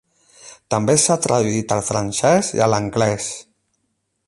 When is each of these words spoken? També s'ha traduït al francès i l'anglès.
També 0.73 0.95
s'ha 1.01 1.17
traduït 1.25 1.75
al 1.77 1.83
francès 1.91 2.51
i 2.59 2.65
l'anglès. 2.75 3.31